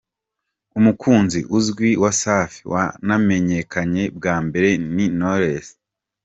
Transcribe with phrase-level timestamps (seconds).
[0.77, 5.67] Umukunzi uzwi wa Safi wanamenyekanye bwa mbere ni Knowless.